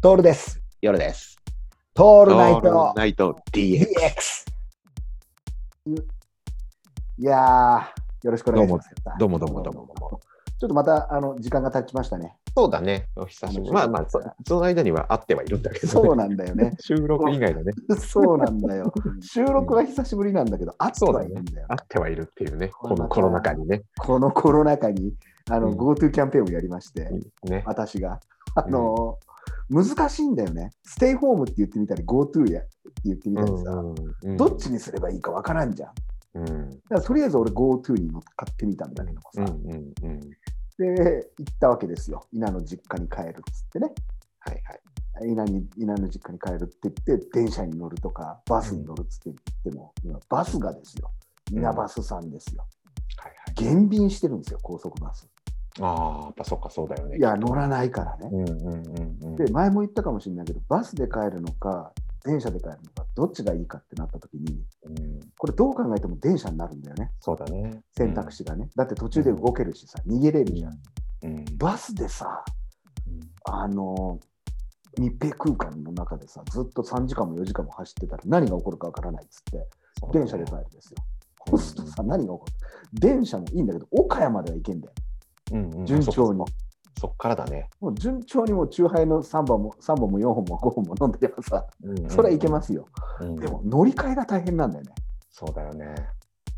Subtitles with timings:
[0.00, 0.60] トールです。
[0.80, 1.36] 夜です。
[1.92, 3.84] トールナイオールトナイト DX。
[5.84, 6.04] DX。
[7.18, 8.90] いやー、よろしくお願いします。
[9.18, 10.20] どうもどうもどうもどうも。
[10.60, 12.36] ちょっとまたあの時間が経ちましたね。
[12.56, 13.08] そうだね。
[13.16, 13.72] お久しぶり。
[13.72, 15.90] まあまあそ、 その間には会ってはいるんだけど、ね。
[15.90, 16.76] そうなんだよね。
[16.78, 18.92] 収録以外のね、 そうなんだよ。
[19.20, 21.66] 収録は久しぶりなんだけど、会ってはいるんだよ。
[21.66, 23.82] 会ってはいるっていうね、このコロナ禍にね。
[23.98, 25.12] このコロナ禍に
[25.50, 27.10] あの、うん GoTo キャンペーンをやりまして、
[27.42, 28.20] ね私が。
[28.54, 29.18] あの
[29.70, 30.72] 難しいんだよね。
[30.82, 32.70] ステイホームって言ってみたり、GoTo やって
[33.04, 35.94] 言ってみたりさ、うんどっちにすればいいかわからんじゃん。
[35.94, 36.02] だ
[36.34, 40.20] うんからとりあえず俺 GoTo に乗っかってみたんだけどもさ、うんうんうん。
[40.78, 42.26] で、行ったわけですよ。
[42.32, 43.92] 稲の実家に帰るっつってね。
[44.40, 44.80] はいはい。
[45.30, 51.10] 稲に稲の実家に帰るって言って、電車に乗るとか、バスに乗るっつって言っても、今バスがですよ。
[51.50, 52.66] 稲バスさんですよ。
[53.16, 53.54] はいはい。
[53.54, 55.28] 減便してるんですよ、高速バス。
[55.80, 57.18] ああ、やっぱそっか、そうだよね。
[57.18, 58.28] いや、乗らないからね。
[58.32, 59.36] うんうんうんうん。
[59.36, 61.92] で、前も言ったかもしれないけど、バスで帰るのか、
[62.24, 67.82] 電車で帰るのか、どっちがいいかってなった時に、うん、これどう考えても電車になるんだよね、そうだね。
[67.96, 68.68] 選択肢がね。
[68.76, 70.78] だって途中で動けるしさ、逃げれるじゃん。
[71.22, 71.44] うん。
[71.56, 72.44] バスでさ、
[73.06, 74.18] うんあの
[74.98, 79.68] 密閉空間の中でさ、ずっと3時間も4時間も走ってたら何が起こるかわからないっつって、
[80.12, 80.96] 電車で帰るんですよ。
[81.48, 82.44] そうするとさ、何が起こ
[82.92, 83.00] る？
[83.00, 84.92] 電車もいいんだけど、岡山では行けんだよ。
[85.52, 86.44] うんうん順調に
[87.00, 87.68] そっからだね。
[87.80, 91.66] もう順調にもう酎ハイの3本も3本も4本も5本も飲んでればさ、
[92.08, 92.88] それはいけますよ。
[93.20, 94.92] うんでも乗り換えが大変なんだよね。
[95.30, 95.94] そうだよね。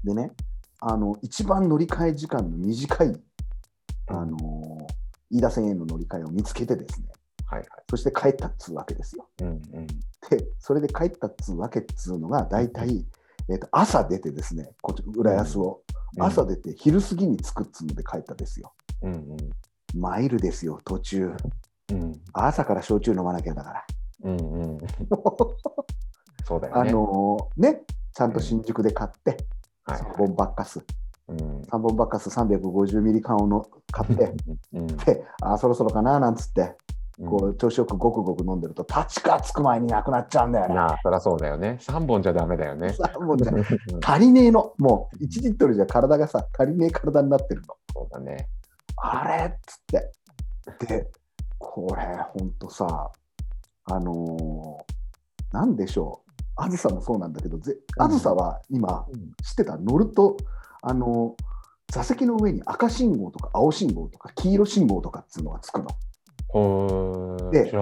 [0.03, 0.33] でね、
[0.81, 3.21] あの一番乗り換え時間の短い、
[4.09, 4.87] あの
[5.31, 7.09] 飯田線への乗り換えを見つけてですね、
[7.51, 7.69] はいはい。
[7.91, 9.29] そして帰ったっつうわけですよ。
[9.43, 9.87] うんうん。
[9.87, 13.05] で、それで帰ったっつうわけっつうのが、大体、
[13.49, 15.83] えー、と朝出てですね、こっち浦安を、
[16.19, 18.73] 朝出て昼過ぎに着くっつうので帰ったですよ。
[19.03, 19.37] うん
[19.95, 21.33] マイルですよ、途中。
[21.91, 22.03] うん。
[22.03, 23.85] うん朝から焼酎飲まなきゃだから。
[24.25, 24.79] うんうん。
[26.45, 26.93] そうだよあね。
[26.93, 27.83] のーね、
[28.15, 29.37] ちゃんと新宿で買って、
[29.85, 30.85] はい3本バッカス、
[31.29, 34.33] うん3本バッカス350ミリ缶をの買って、
[34.73, 36.61] うんで、あーそろそろかななんつって、
[37.19, 40.75] うんこう調子よくごくごく飲んでると、立川つく前になくなっちゃうんだよね。
[40.75, 41.77] なあ、そりゃそうだよね。
[41.81, 42.95] 3本じゃダメだよね。
[42.99, 43.53] 3本じゃ
[44.03, 44.73] 足りねえの。
[44.79, 47.77] もう1リットルじゃ体がさ、足りねえ体になってるの。
[47.93, 48.49] そうだね。
[49.03, 50.13] あれっつって。
[50.87, 51.11] で、
[51.59, 52.05] これ、
[52.39, 53.11] ほんとさ、
[53.85, 56.31] あのーなんでしょう。
[56.57, 59.07] あずさもそうなんだけど、ぜあずさは今、
[59.43, 59.77] 知ってた？
[59.79, 60.37] 乗ると、
[60.83, 61.45] あのー
[61.93, 67.51] 座席の上に赤信号とか青信号とか黄色信号とかっていうのがつくの。
[67.51, 67.73] で。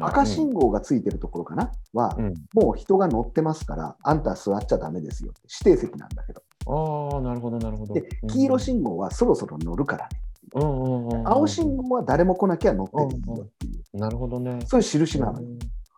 [0.00, 1.70] 赤信号がついてるところかな？
[1.92, 2.34] は、うん。
[2.54, 5.32] もう人が乗ってますから、あんた座っちゃダメですよ
[5.64, 6.42] 指定席なんだけど。
[6.66, 7.94] ああ、なるほど、なるほど。
[7.94, 10.18] で、黄色信号はそろそろ乗るからね。
[10.54, 11.28] うんうんうんうん。
[11.28, 14.60] 青信号は誰も来なきゃ乗ってていいよっていう、なるほどね。
[14.66, 15.46] そういう印なのよ。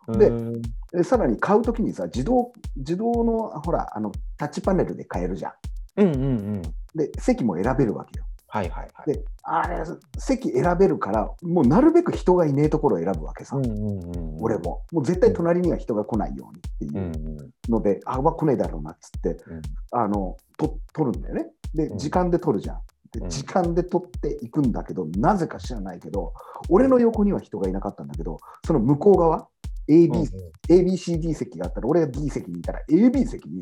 [0.07, 0.61] うんでうん
[0.91, 5.53] でさらに買うときにさ、自動、自動の、ほら、あの、タッチパネルで買えるじゃん。
[5.97, 6.27] うんうんう
[6.57, 6.61] ん。
[6.95, 8.25] で、席も選べるわけよ。
[8.47, 9.13] はいはいはい。
[9.13, 9.83] で、あれ、
[10.17, 13.57] 席選べるから、もうなるべく人がいねえところを選ぶわけさ。
[13.57, 14.43] うんうんうん。
[14.43, 14.83] 俺も。
[14.91, 19.61] もう絶対隣には人が来ないようにってうんいううんので、あ、まあ来ねえだろうなっつって、うん
[19.91, 21.47] あの、と取るんだよね。
[21.73, 22.79] でう、ん時間で取るじゃん。
[23.15, 26.33] でうん時間で取っていくんだけど、なぜか知らないけど、
[26.69, 29.47] 俺の横には人がいなかったんだけど、その向こう側、
[29.87, 30.27] AB、うんうん
[30.67, 33.61] ABCD 席があったら、俺が D 席にいたら、AB 席に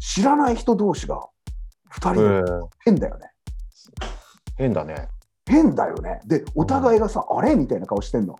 [0.00, 1.28] 知らない人同士が
[1.92, 3.30] 2人変だよね。
[4.56, 5.08] 変だね。
[5.46, 6.20] 変だよね。
[6.26, 7.54] で、お互いがさ、あれ？
[7.54, 8.36] みたいな顔してんの。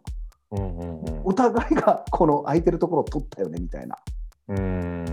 [0.50, 3.98] うんうんうんお互いがこの空いてるところを取ったよねみたいな。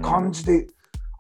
[0.02, 0.68] 感じで、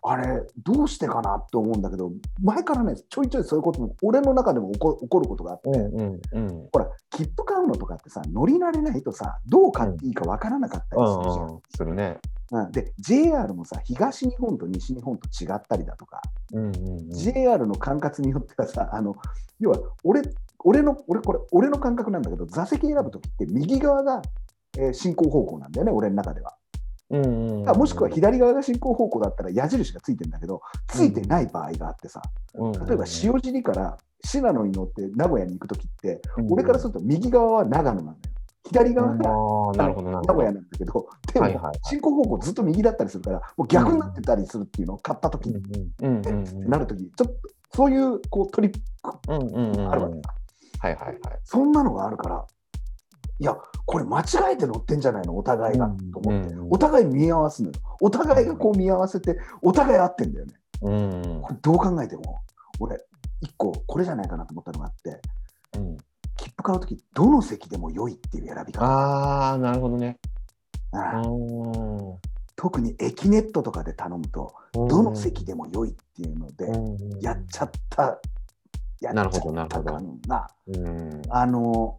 [0.08, 2.12] あれ、どうしてかなって思うんだけど、
[2.42, 6.70] 前からね、ちょいちょいそういうことも、俺の中でも起こ起こることがあって、うんうんうん。
[6.72, 11.48] ほら、切符買うのとかってさ、乗り慣れないとさ、どう買っていいかわからなかったうりするじゃん。
[11.48, 11.62] んうん。
[11.76, 12.18] するね。
[12.52, 16.22] うんで、JR もさ、東日本と西日本と違ったりだとか、
[16.54, 17.10] うんうんうん。
[17.12, 19.16] JR の管轄によってはさ、あの
[19.60, 20.22] 要は俺、
[20.64, 24.22] 俺の、俺、これ、俺の感覚なんだけど、座席選ぶときって、右側が、
[24.78, 26.56] えー進行方向なんだよね、俺の中では。
[27.12, 27.25] うん
[27.60, 32.22] うんもしくは左側が進行方向だったら矢印がついてるんだけど、ついてない場合があってさ、
[32.54, 38.18] 例えば塩尻から信濃に乗って名古屋に行くときって、俺からすると右側は長野なのよ。
[38.68, 39.75] 左側が。
[39.78, 46.69] 名古屋なんだけど、でもはいはいはい進行方向ずっと右だったりするから、もう逆になってたりするっていうのを買ったときに、うんうんうんうん。
[46.69, 47.34] なるとき、ちょっと
[47.74, 48.80] そういうこうトリック
[49.28, 49.92] うんうんうん。
[49.92, 50.34] あるわけさ。
[50.80, 51.19] はいはいはい。
[51.44, 52.46] そんなのがあるから、
[53.40, 57.76] いや、これ間違えて乗ってんじゃないの、お互いが、と思って、お互い見合わすのよ。
[58.00, 60.54] お互いがこう見合わせて、お互い合ってんだよね。
[60.82, 61.42] うん。
[61.42, 62.40] これどう考えても、
[62.80, 62.98] 俺、
[63.42, 65.22] 一個これじゃないかなと思ったのがあって、
[65.78, 65.98] うん。
[66.38, 68.86] 切符買うとき、どの席でも良いっていう選び方。
[68.86, 70.18] ああ、なるほどね。
[70.94, 76.68] うん特に駅ネットとかで頼むと、どの席でも良いっていうので、
[77.22, 78.20] やっちゃった、
[79.02, 81.98] やっちゃった感が、うんあの、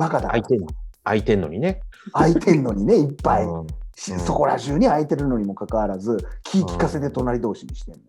[0.00, 0.66] バカだ空いてん
[1.04, 1.82] 空いてんのにね。
[2.12, 3.66] 空いてんのにね、いっぱい、うん
[3.96, 8.06] しそこら中に空いてるのにもかかわらず、気利かせて隣同士にしてんのよ。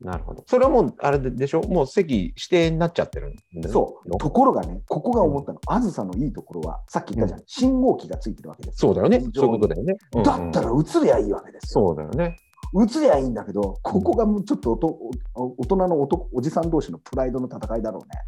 [0.00, 0.42] なるほど。
[0.46, 1.60] それはもう、あれでしょ？
[1.62, 4.18] もう席指定になっちゃってるんそう。
[4.18, 8.88] ところがね、ここが思ったの、あずさのいいところは、さっき言ったじゃん、信号機がついてるわけですよ。
[8.88, 9.20] そうだよね。
[9.34, 9.96] そういうことだよね。
[10.14, 11.82] うんうんだったら映りゃいいわけですよ。
[11.88, 12.38] そうだよね。
[12.74, 14.86] 映りゃいいんだけど、ここがもうちょっとおと
[15.34, 18.20] お大人のおじさん同士のプライドの戦いだろうね。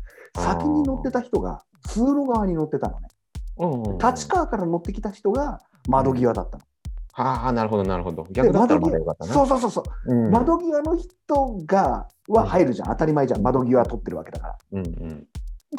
[0.45, 3.09] 先に乗ってた人が通路側に乗ってたのね。
[3.59, 6.65] うんうんうん立川から乗ってきた人が窓際だったの。
[7.13, 8.25] はあ、なるほど、なるほど。
[8.25, 9.33] で逆だったら窓際まだよかったな。
[9.33, 14.59] そうそうそうそう、うん窓際の人がは入るじゃん、当たり前じゃん、窓際取ってるわけだから。
[14.73, 15.27] うんうん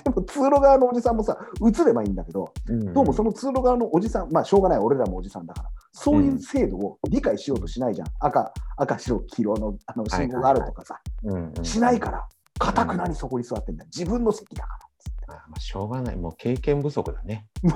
[0.03, 8.07] でも通路側のおじさんもさ、映ればいいんだけど、うんどうもその通路側のおじさん、まあしょうがない、俺らもおじさんだから、そういう制度を理解しようとしないじゃん。
[8.19, 12.27] 赤、赤、白、黄色のあの信号があるとかさ、うんうんしないから、
[12.59, 13.89] かたくなにそこに座ってんだよ。
[13.95, 14.87] 自分の席だから。
[15.27, 16.15] あまあ、しょうがない。
[16.15, 17.47] もう経験不足だね。
[17.61, 17.71] も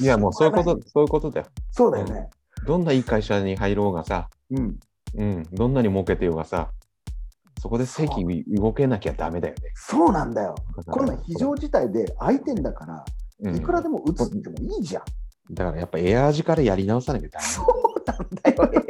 [0.00, 1.46] いや、もうそういうこと、そういうことだよ。
[1.70, 2.28] そうだよね。
[2.66, 4.78] どんないい会社に入ろうがさ、うん。
[5.14, 6.70] うん、どんなに儲けてようがさ、
[7.60, 9.60] そこで席動けなきゃダメだよね。
[9.74, 10.54] そうなんだよ。
[10.86, 13.04] こんな非常事態で空いてんだから、
[13.40, 15.54] うんいくらでも映ってもいいじゃん。
[15.54, 17.44] だからやっぱエアージからやり直さなきゃダメ。
[17.44, 18.84] そうなんだよね。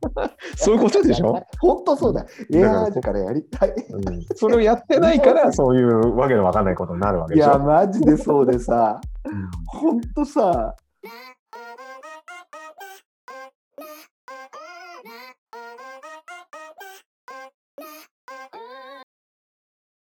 [0.56, 2.26] そういうことでしょ、本当そうだよ。
[2.52, 3.70] エだからやりたい。
[3.90, 7.48] うん、それをやってないから、 そういうわけのわかんないことになるわけでしょ？
[7.48, 10.74] いや、マジでそうでさ、うん本当さ、